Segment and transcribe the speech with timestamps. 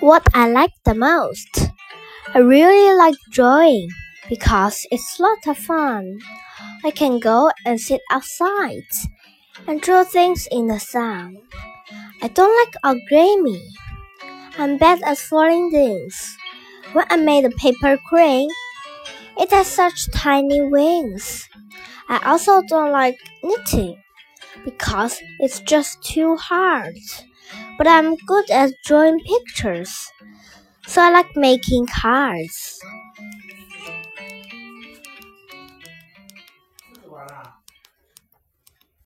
[0.00, 1.70] What I like the most?
[2.34, 3.88] I really like drawing
[4.28, 6.20] because it's a lot of fun.
[6.84, 8.88] I can go and sit outside
[9.66, 11.38] and draw things in the sun.
[12.22, 13.62] I don't like origami.
[14.58, 16.36] I'm bad at folding things.
[16.92, 18.50] When I made a paper crane,
[19.38, 21.48] it has such tiny wings.
[22.08, 24.02] I also don't like knitting
[24.64, 26.96] because it's just too hard.
[27.78, 30.08] But I'm good at drawing pictures,
[30.86, 32.80] so I like making cards.